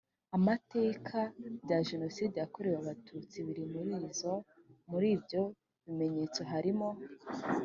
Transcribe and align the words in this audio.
amateka 0.37 1.17
bya 1.63 1.79
jenoside 1.89 2.35
yakorewe 2.39 2.77
abatutsi 2.79 3.35
biri 3.45 3.63
murizo. 3.89 4.33
muri 4.91 5.07
ibyo 5.15 5.41
bimenyetso 5.85 6.41
harimo 6.51 6.89